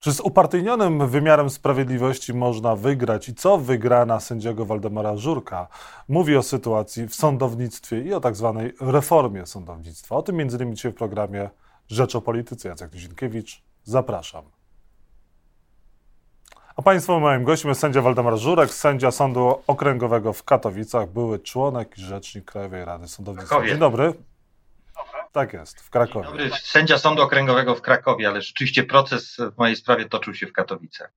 [0.00, 5.68] Czy z upartyjnionym wymiarem sprawiedliwości można wygrać i co wygrana sędziego Waldemara Żurka
[6.08, 10.16] mówi o sytuacji w sądownictwie i o tak zwanej reformie sądownictwa?
[10.16, 11.50] O tym między innymi dzisiaj w programie
[11.88, 12.68] Rzecz o Polityce.
[12.68, 14.44] Jacek Nizinkiewicz, zapraszam.
[16.76, 21.98] A Państwa moim gościem jest sędzia Waldemar Żurek, sędzia Sądu Okręgowego w Katowicach, były członek
[21.98, 23.66] i rzecznik Krajowej Rady Sądownictwa.
[23.66, 24.14] Dzień dobry.
[25.32, 26.26] Tak jest, w Krakowie.
[26.26, 30.52] Dobry, sędzia Sądu Okręgowego w Krakowie, ale rzeczywiście proces w mojej sprawie toczył się w
[30.52, 31.10] Katowicach.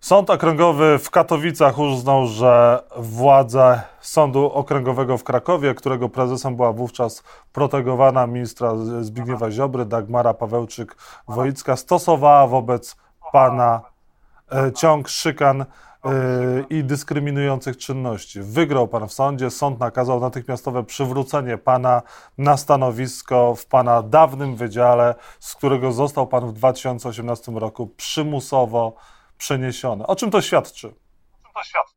[0.00, 7.22] Sąd Okręgowy w Katowicach uznał, że władza Sądu Okręgowego w Krakowie, którego prezesem była wówczas
[7.52, 12.96] protegowana ministra Zbigniewa Ziobry, Dagmara Pawełczyk-Wojicka, stosowała wobec
[13.32, 13.80] pana
[14.52, 15.64] e, ciąg szykan
[16.70, 18.40] i dyskryminujących czynności.
[18.42, 22.02] Wygrał pan w sądzie, sąd nakazał natychmiastowe przywrócenie pana
[22.38, 28.96] na stanowisko w pana dawnym wydziale, z którego został pan w 2018 roku przymusowo
[29.38, 30.06] przeniesiony.
[30.06, 30.86] O czym to świadczy?
[30.86, 31.94] O czym to świadczy?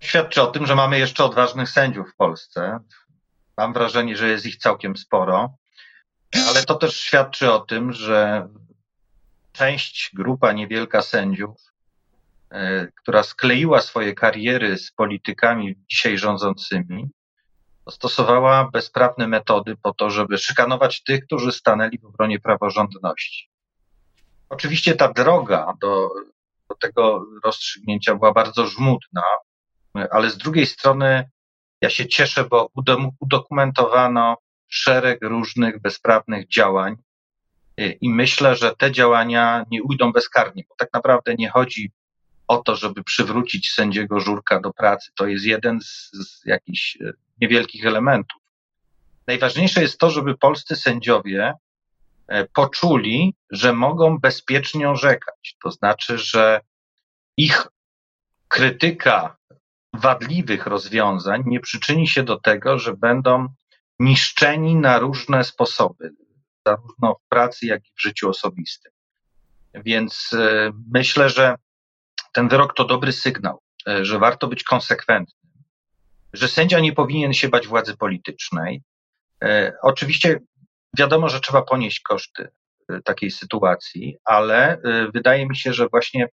[0.00, 2.78] Świadczy o tym, że mamy jeszcze odważnych sędziów w Polsce.
[3.56, 5.54] Mam wrażenie, że jest ich całkiem sporo,
[6.48, 8.48] ale to też świadczy o tym, że
[9.52, 11.77] część, grupa niewielka sędziów E,
[12.94, 17.10] która skleiła swoje kariery z politykami dzisiaj rządzącymi,
[17.90, 23.50] stosowała bezprawne metody po to, żeby szykanować tych, którzy stanęli w obronie praworządności.
[24.48, 26.10] Oczywiście ta droga do,
[26.68, 29.22] do tego rozstrzygnięcia była bardzo żmudna,
[30.10, 31.30] ale z drugiej strony
[31.80, 32.70] ja się cieszę, bo
[33.20, 34.36] udokumentowano
[34.68, 36.96] szereg różnych bezprawnych działań
[37.76, 41.92] e, i myślę, że te działania nie ujdą bezkarnie, bo tak naprawdę nie chodzi
[42.48, 45.10] o to, żeby przywrócić sędziego Żurka do pracy.
[45.14, 48.42] To jest jeden z, z jakichś e, niewielkich elementów.
[49.26, 51.54] Najważniejsze jest to, żeby polscy sędziowie
[52.26, 55.56] e, poczuli, że mogą bezpiecznie orzekać.
[55.62, 56.60] To znaczy, że
[57.36, 57.66] ich
[58.48, 59.36] krytyka
[59.92, 63.48] wadliwych rozwiązań nie przyczyni się do tego, że będą
[63.98, 66.10] niszczeni na różne sposoby,
[66.66, 68.92] zarówno w pracy, jak i w życiu osobistym.
[69.74, 71.56] Więc e, myślę, że
[72.38, 75.52] ten wyrok to dobry sygnał, e, że warto być konsekwentnym,
[76.32, 78.82] że sędzia nie powinien się bać władzy politycznej.
[79.44, 80.40] E, oczywiście
[80.98, 82.48] wiadomo, że trzeba ponieść koszty
[82.88, 84.78] e, takiej sytuacji, ale
[85.14, 86.28] wydaje mi się, że właśnie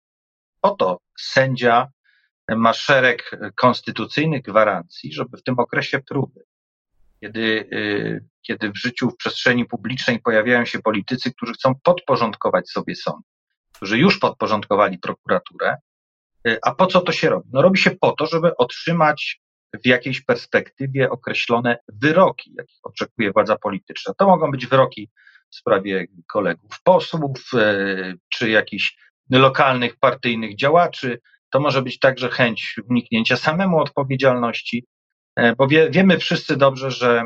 [0.60, 1.88] po to sędzia
[2.48, 6.40] ma szereg konstytucyjnych gwarancji, żeby w tym okresie próby,
[7.20, 7.68] kiedy,
[8.42, 13.26] kiedy w życiu, w przestrzeni publicznej pojawiają się politycy, którzy chcą podporządkować sobie sąd,
[13.72, 15.76] którzy już podporządkowali prokuraturę.
[16.48, 17.48] Y, a po co to się robi?
[17.52, 19.40] No robi się po to, żeby otrzymać
[19.84, 24.14] w jakiejś perspektywie określone wyroki, jakich oczekuje władza polityczna.
[24.18, 25.10] To mogą być wyroki
[25.50, 28.96] w sprawie kolegów posłów, y, czy jakichś
[29.30, 31.20] lokalnych partyjnych działaczy.
[31.50, 34.86] To może być także chęć uniknięcia samemu odpowiedzialności,
[35.38, 37.24] y, bo wie, wiemy wszyscy dobrze, że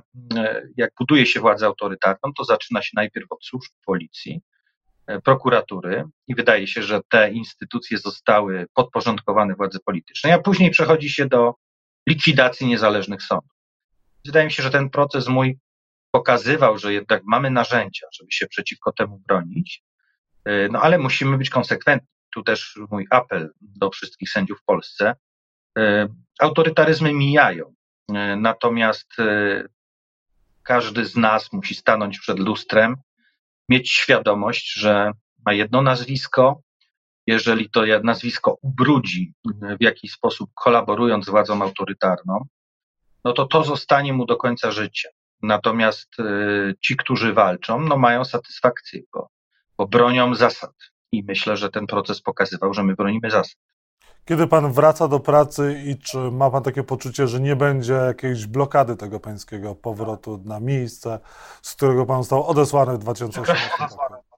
[0.76, 4.55] jak buduje się władzę autorytarną, to zaczyna się najpierw od służb policji, E,
[5.24, 11.26] prokuratury i wydaje się, że te instytucje zostały podporządkowane władzy politycznej, a później przechodzi się
[11.26, 11.54] do
[12.08, 13.50] likwidacji niezależnych sądów.
[14.24, 15.58] Wydaje mi się, że ten proces mój
[16.10, 19.82] pokazywał, że jednak mamy narzędzia, żeby się przeciwko temu bronić,
[20.44, 22.08] e, no ale musimy być konsekwentni.
[22.34, 25.14] Tu też mój apel do wszystkich sędziów w Polsce.
[25.78, 26.08] E,
[26.40, 27.74] autorytaryzmy mijają,
[28.36, 29.08] natomiast
[30.62, 32.96] każdy z nas musi stanąć przed lustrem
[33.68, 35.12] mieć świadomość, że
[35.46, 36.60] ma jedno nazwisko.
[37.26, 39.32] Jeżeli to nazwisko ubrudzi
[39.80, 42.46] w jakiś sposób, kolaborując z władzą autorytarną,
[43.24, 45.08] no to to zostanie mu do końca życia.
[45.42, 49.28] Natomiast y, ci, którzy walczą, no mają satysfakcję, bo,
[49.78, 50.74] bo bronią zasad.
[51.12, 53.56] I myślę, że ten proces pokazywał, że my bronimy zasad.
[54.26, 58.46] Kiedy pan wraca do pracy i czy ma pan takie poczucie, że nie będzie jakiejś
[58.46, 61.18] blokady tego pańskiego powrotu na miejsce,
[61.62, 63.70] z którego pan został odesłany w 2018
[64.10, 64.36] roku?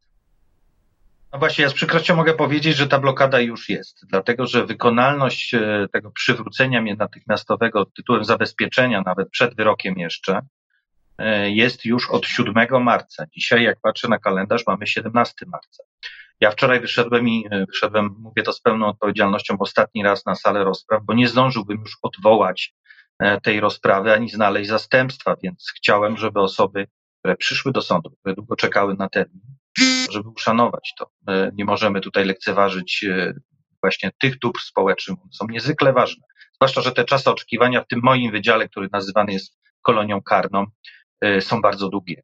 [1.32, 5.54] No właśnie, ja z przykrością mogę powiedzieć, że ta blokada już jest, dlatego że wykonalność
[5.54, 10.40] e, tego przywrócenia mnie natychmiastowego tytułem zabezpieczenia, nawet przed wyrokiem jeszcze,
[11.18, 13.24] e, jest już od 7 marca.
[13.26, 15.82] Dzisiaj, jak patrzę na kalendarz, mamy 17 marca.
[16.40, 20.64] Ja wczoraj wyszedłem i e, wyszedłem, mówię to z pełną odpowiedzialnością, ostatni raz na salę
[20.64, 22.74] rozpraw, bo nie zdążyłbym już odwołać
[23.18, 26.86] e, tej rozprawy ani znaleźć zastępstwa, więc chciałem, żeby osoby,
[27.18, 29.40] które przyszły do sądu, które długo czekały na termin,
[30.10, 31.10] żeby uszanować to.
[31.28, 33.06] E, nie możemy tutaj lekceważyć
[33.82, 36.22] właśnie tych dóbr społecznych, są niezwykle ważne.
[36.54, 40.66] Zwłaszcza, że te czasy oczekiwania w tym moim wydziale, który nazywany jest kolonią karną,
[41.40, 42.22] są bardzo długie.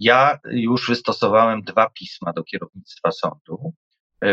[0.00, 3.74] Ja już wystosowałem dwa pisma do kierownictwa sądu,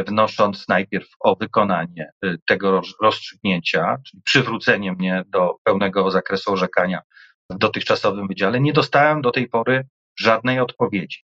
[0.08, 2.12] wnosząc najpierw o wykonanie
[2.48, 7.02] tego rozstrzygnięcia, czyli przywrócenie mnie do pełnego zakresu orzekania
[7.50, 8.62] w dotychczasowym wydziale.
[8.62, 9.88] Nie dostałem do tej pory
[10.20, 11.24] żadnej odpowiedzi.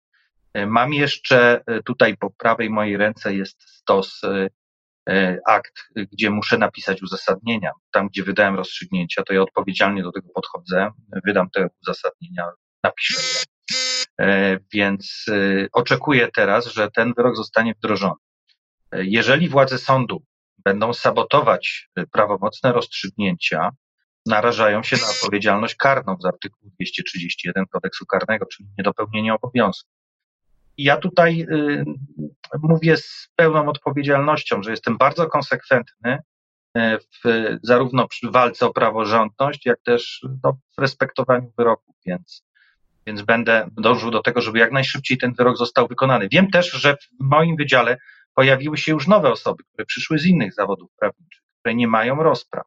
[0.67, 4.21] Mam jeszcze tutaj po prawej mojej ręce jest stos
[5.09, 5.73] E, akt,
[6.11, 7.71] gdzie muszę napisać uzasadnienia.
[7.91, 10.91] Tam, gdzie wydałem rozstrzygnięcia, to ja odpowiedzialnie do tego podchodzę,
[11.25, 12.47] wydam te uzasadnienia,
[12.83, 13.52] napiszę je.
[14.19, 18.15] E, więc e, oczekuję teraz, że ten wyrok zostanie wdrożony.
[18.93, 20.23] Jeżeli władze sądu
[20.65, 23.69] będą sabotować prawomocne rozstrzygnięcia,
[24.25, 29.89] narażają się na odpowiedzialność karną z artykułu 231 kodeksu karnego, czyli niedopełnienie obowiązku
[30.77, 31.85] ja tutaj y,
[32.63, 36.19] mówię z pełną odpowiedzialnością, że jestem bardzo konsekwentny
[37.25, 42.43] w, zarówno przy walce o praworządność, jak też no, w respektowaniu wyroków, więc,
[43.07, 46.27] więc będę dążył do tego, żeby jak najszybciej ten wyrok został wykonany.
[46.31, 47.97] Wiem też, że w moim wydziale
[48.35, 52.65] pojawiły się już nowe osoby, które przyszły z innych zawodów prawniczych, które nie mają rozpraw,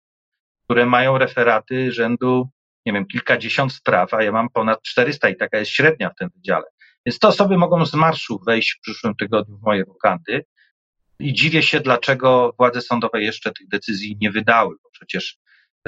[0.64, 2.48] które mają referaty rzędu,
[2.86, 6.28] nie wiem, kilkadziesiąt spraw, a ja mam ponad 400 i taka jest średnia w tym
[6.34, 6.64] wydziale.
[7.06, 10.44] Więc te osoby mogą z marszu wejść w przyszłym tygodniu w moje wokandy
[11.18, 15.38] i dziwię się, dlaczego władze sądowe jeszcze tych decyzji nie wydały, bo przecież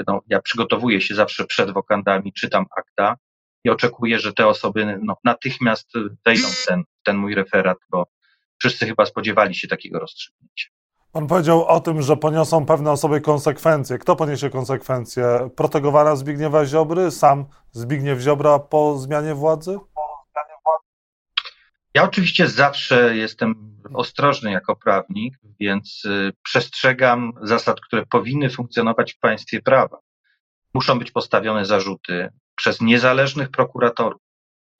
[0.07, 3.15] no, ja przygotowuję się zawsze przed wokandami, czytam akta
[3.63, 5.91] i oczekuję, że te osoby no, natychmiast
[6.25, 8.05] wejdą w ten, ten mój referat, bo
[8.59, 10.69] wszyscy chyba spodziewali się takiego rozstrzygnięcia.
[11.11, 13.97] Pan powiedział o tym, że poniosą pewne osoby konsekwencje.
[13.97, 15.49] Kto poniesie konsekwencje?
[15.55, 19.79] Protegowana Zbigniewa Ziobry, sam Zbigniew Ziobra po zmianie władzy?
[21.93, 29.19] Ja oczywiście zawsze jestem ostrożny jako prawnik, więc y, przestrzegam zasad, które powinny funkcjonować w
[29.19, 29.97] państwie prawa.
[30.73, 32.29] Muszą być postawione zarzuty
[32.59, 34.21] przez niezależnych prokuratorów,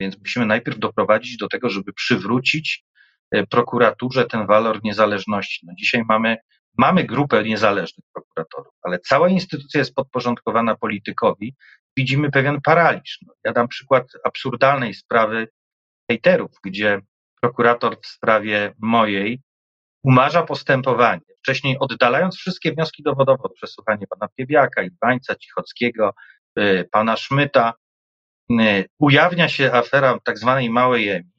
[0.00, 2.84] więc musimy najpierw doprowadzić do tego, żeby przywrócić
[3.34, 5.66] y, prokuraturze ten walor niezależności.
[5.66, 6.36] No dzisiaj mamy,
[6.78, 11.54] mamy grupę niezależnych prokuratorów, ale cała instytucja jest podporządkowana politykowi.
[11.96, 13.18] Widzimy pewien paraliż.
[13.26, 15.48] No, ja dam przykład absurdalnej sprawy
[16.10, 17.00] hejterów, gdzie
[17.40, 19.42] prokurator w sprawie mojej
[20.02, 26.14] umarza postępowanie, wcześniej oddalając wszystkie wnioski dowodowe od przesłuchania pana Piebiaka, Iwańca, Cichockiego,
[26.90, 27.74] pana Szmyta,
[28.50, 31.32] y, ujawnia się afera tak zwanej małej Emi.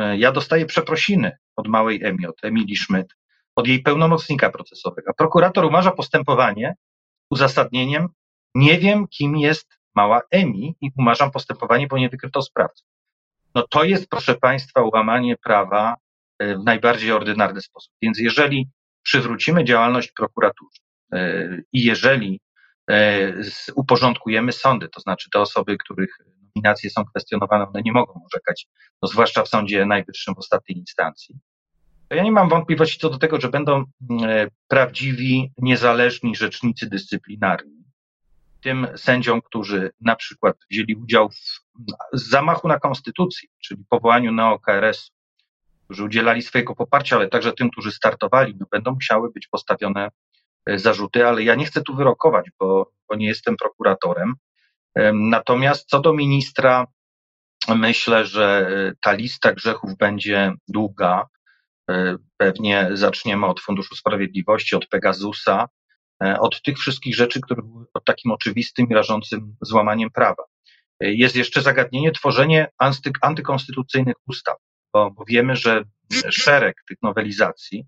[0.00, 3.14] Y, ja dostaję przeprosiny od małej Emi, od Emilii Szmyt,
[3.56, 5.12] od jej pełnomocnika procesowego.
[5.14, 6.74] Prokurator umarza postępowanie
[7.30, 8.08] uzasadnieniem
[8.54, 12.86] nie wiem, kim jest mała Emi i umarzam postępowanie, bo nie wykryto sprawców.
[13.54, 15.96] No to jest, proszę Państwa, łamanie prawa
[16.40, 17.92] w najbardziej ordynarny sposób.
[18.02, 18.68] Więc jeżeli
[19.02, 20.70] przywrócimy działalność prokuratury
[21.12, 22.40] e, i jeżeli
[23.74, 26.18] uporządkujemy sądy, to znaczy te osoby, których
[26.56, 28.66] nominacje są kwestionowane, one nie mogą orzekać,
[29.02, 31.38] no zwłaszcza w Sądzie Najwyższym w ostatniej instancji,
[32.08, 33.84] to ja nie mam wątpliwości co do tego, że będą
[34.68, 37.84] prawdziwi, niezależni rzecznicy dyscyplinarni,
[38.60, 45.10] tym sędziom, którzy na przykład wzięli udział w zamachu na konstytucję, czyli powołaniu neo-KRS,
[45.84, 50.10] którzy udzielali swojego poparcia, ale także tym, którzy startowali, no będą musiały być postawione e,
[50.76, 54.34] zarzuty, ale ja nie chcę tu wyrokować, bo, bo nie jestem prokuratorem.
[55.14, 56.86] Natomiast co do ministra,
[57.68, 61.26] myślę, że e, ta lista grzechów będzie długa.
[61.90, 65.68] E, pewnie zaczniemy od Funduszu Sprawiedliwości, od Pegasusa,
[66.22, 70.44] E, od tych wszystkich rzeczy, które były takim oczywistym i rażącym złamaniem prawa.
[71.00, 74.56] E, jest jeszcze zagadnienie tworzenie anty, antykonstytucyjnych ustaw,
[74.92, 75.84] bo, bo wiemy, że
[76.30, 77.84] szereg tych nowelizacji, e,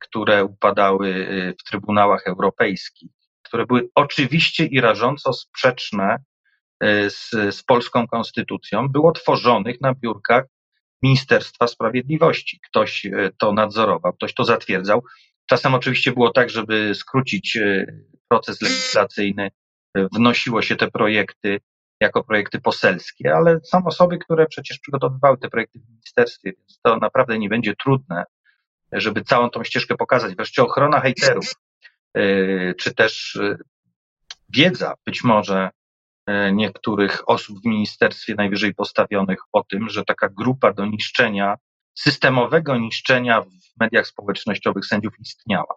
[0.00, 1.26] które upadały
[1.60, 3.10] w trybunałach europejskich,
[3.42, 6.16] które były oczywiście i rażąco sprzeczne
[7.08, 10.44] z, z polską konstytucją, było tworzonych na biurkach
[11.02, 12.60] Ministerstwa Sprawiedliwości.
[12.70, 13.06] Ktoś
[13.38, 15.02] to nadzorował, ktoś to zatwierdzał.
[15.46, 17.86] Czasem oczywiście było tak, żeby skrócić e,
[18.28, 19.50] proces legislacyjny,
[19.94, 21.60] e, wnosiło się te projekty
[22.00, 26.96] jako projekty poselskie, ale są osoby, które przecież przygotowywały te projekty w ministerstwie, więc to
[26.96, 28.24] naprawdę nie będzie trudne,
[28.92, 30.34] żeby całą tą ścieżkę pokazać.
[30.34, 31.52] Wreszcie ochrona hejterów,
[32.14, 33.38] e, czy też
[34.54, 35.70] wiedza być może
[36.52, 41.54] niektórych osób w ministerstwie najwyżej postawionych o tym, że taka grupa do niszczenia
[41.94, 43.48] systemowego niszczenia w
[43.80, 45.74] mediach społecznościowych sędziów istniała.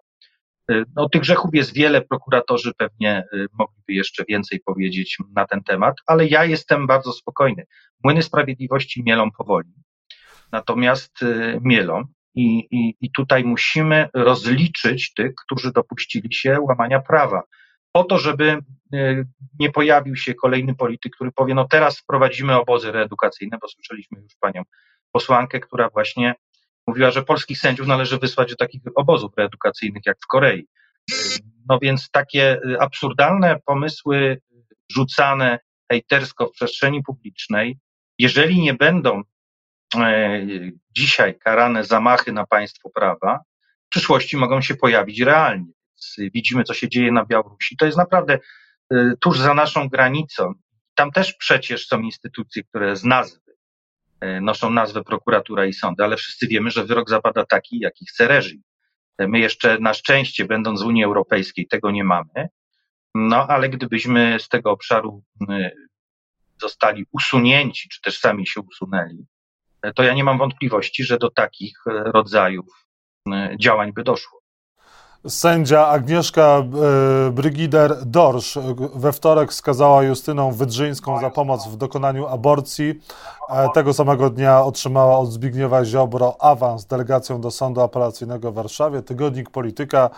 [0.96, 6.26] No, tych grzechów jest wiele, prokuratorzy pewnie mogliby jeszcze więcej powiedzieć na ten temat, ale
[6.26, 7.66] ja jestem bardzo spokojny.
[8.04, 9.72] Młyny sprawiedliwości mielą powoli,
[10.52, 11.18] natomiast
[11.60, 17.42] mielą i, i, i tutaj musimy rozliczyć tych, którzy dopuścili się łamania prawa.
[17.92, 18.58] po to, żeby
[18.94, 19.24] e,
[19.58, 24.32] nie pojawił się kolejny polityk, który powie, no teraz wprowadzimy obozy reedukacyjne, bo słyszeliśmy już
[24.40, 24.62] panią
[25.12, 26.34] posłankę, która właśnie
[26.86, 30.66] mówiła, że polskich sędziów należy wysłać do takich obozów reedukacyjnych jak w Korei.
[31.68, 34.40] No więc takie absurdalne pomysły
[34.92, 35.58] rzucane
[35.92, 37.78] hejtersko w przestrzeni publicznej,
[38.18, 39.22] jeżeli nie będą e,
[40.96, 43.40] dzisiaj karane zamachy na państwo prawa,
[43.86, 45.72] w przyszłości mogą się pojawić realnie.
[46.18, 47.76] Widzimy, co się dzieje na Białorusi.
[47.76, 48.38] To jest naprawdę
[48.90, 50.52] e, tuż za naszą granicą.
[50.94, 53.52] Tam też przecież są instytucje, które z nazwy
[54.20, 58.28] e, noszą nazwę prokuratura i sądy, ale wszyscy wiemy, że wyrok zapada taki, jaki chce
[58.28, 58.62] reżim.
[59.18, 62.48] My jeszcze na szczęście, będąc w Unii Europejskiej, tego nie mamy.
[63.14, 65.22] No, ale gdybyśmy z tego obszaru
[66.60, 69.26] zostali usunięci, czy też sami się usunęli,
[69.94, 72.86] to ja nie mam wątpliwości, że do takich rodzajów
[73.58, 74.40] działań by doszło.
[75.28, 78.58] Sędzia Agnieszka e, Brygider Dorsz
[78.94, 83.00] we wtorek skazała Justynę Wydrzyńską za pomoc w dokonaniu aborcji.
[83.50, 89.02] E, tego samego dnia otrzymała od Zbigniewa Ziobro awans delegacją do Sądu Apelacyjnego w Warszawie.
[89.02, 90.10] Tygodnik Polityka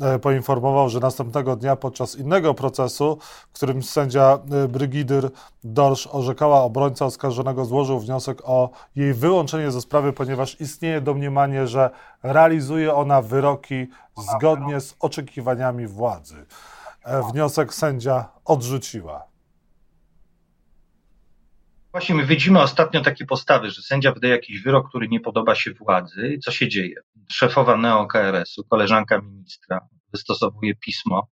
[0.00, 3.18] e, poinformował, że następnego dnia podczas innego procesu,
[3.50, 4.38] w którym sędzia
[4.68, 5.30] Brygider
[5.64, 11.90] Dorsz orzekała, obrońca oskarżonego złożył wniosek o jej wyłączenie ze sprawy, ponieważ istnieje domniemanie, że
[12.22, 16.46] realizuje ona wyroki zgodnie z oczekiwaniami władzy.
[17.04, 19.32] E, wniosek sędzia odrzuciła.
[21.92, 25.70] Właśnie my widzimy ostatnio takie postawy, że sędzia wydaje jakiś wyrok, który nie podoba się
[25.72, 26.38] władzy.
[26.44, 26.94] Co się dzieje?
[27.32, 31.28] Szefowa neo-KRS-u, koleżanka ministra, wystosowuje pismo,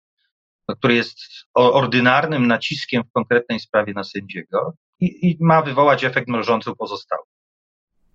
[0.77, 1.19] które jest
[1.53, 7.27] ordynarnym naciskiem w konkretnej sprawie na sędziego i, i ma wywołać efekt mrożący u pozostałych.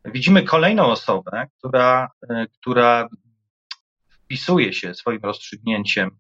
[0.05, 3.09] Widzimy kolejną osobę, która, e, która
[4.09, 6.11] wpisuje się swoim rozstrzygnięciem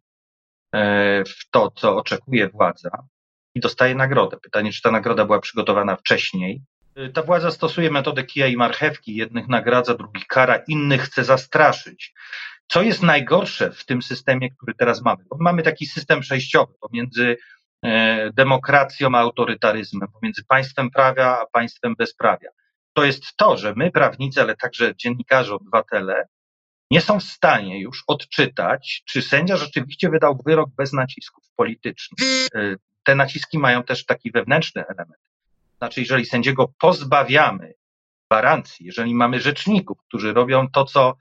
[0.72, 2.90] e, w to, co oczekuje władza
[3.54, 4.36] i dostaje nagrodę.
[4.36, 6.62] Pytanie, czy ta nagroda była przygotowana wcześniej.
[6.94, 9.16] E, ta władza stosuje metodę kija i marchewki.
[9.16, 12.14] Jednych nagradza, drugich kara, innych chce zastraszyć.
[12.68, 15.24] Co jest najgorsze w tym systemie, który teraz mamy?
[15.30, 17.36] Bo mamy taki system przejściowy pomiędzy
[17.82, 22.50] e, demokracją a autorytaryzmem, pomiędzy państwem prawa a państwem bezprawia.
[22.92, 26.28] To jest to, że my, prawnicy, ale także dziennikarze, obywatele,
[26.90, 32.18] nie są w stanie już odczytać, czy sędzia rzeczywiście wydał wyrok bez nacisków politycznych.
[32.54, 35.20] Y, te naciski mają też taki wewnętrzny element.
[35.78, 37.74] Znaczy, jeżeli sędziego pozbawiamy
[38.30, 41.16] gwarancji, jeżeli mamy rzeczników, którzy robią to, co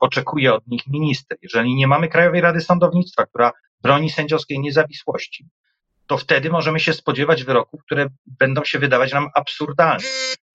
[0.00, 5.48] oczekuje od nich minister, jeżeli nie mamy Krajowej Rady Sądownictwa, która broni sędziowskiej niezawisłości,
[6.06, 10.04] to wtedy możemy się spodziewać wyroków, które będą się wydawać nam absurdalne.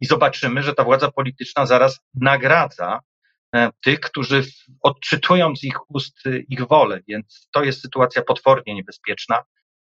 [0.02, 3.00] I zobaczymy, że ta władza polityczna zaraz nagradza
[3.54, 4.44] E, tych, którzy
[4.82, 9.44] odczytują z ich ust e, ich wolę, więc to jest sytuacja potwornie niebezpieczna.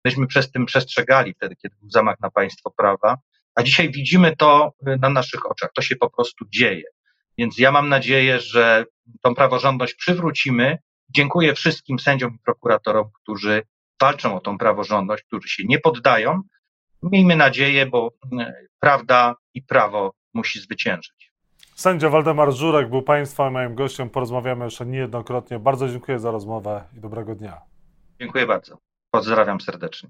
[0.06, 3.18] Myśmy przez tym przestrzegali wtedy, kiedy był zamach na państwo prawa,
[3.56, 5.70] a dzisiaj widzimy to e, na naszych oczach.
[5.76, 6.84] To się po prostu dzieje.
[7.38, 8.86] Więc ja mam nadzieję, że
[9.22, 10.77] tą praworządność przywrócimy.
[11.10, 13.63] Dziękuję wszystkim sędziom i prokuratorom, którzy
[14.01, 16.41] walczą o tą praworządność, którzy się nie poddają.
[17.03, 18.12] Miejmy nadzieję, bo
[18.80, 21.32] prawda i prawo musi zwyciężyć.
[21.75, 24.10] Sędzia Waldemar Żurek był Państwa moim gościem.
[24.10, 25.60] Porozmawiamy jeszcze niejednokrotnie.
[25.60, 27.62] Bardzo dziękuję za rozmowę i dobrego dnia.
[28.20, 28.77] Dziękuję bardzo.
[29.12, 30.10] Pozdrawiam serdecznie.